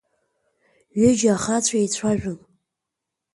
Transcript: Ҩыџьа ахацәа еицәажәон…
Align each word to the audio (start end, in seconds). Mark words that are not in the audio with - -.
Ҩыџьа 0.99 1.31
ахацәа 1.35 1.75
еицәажәон… 1.79 2.39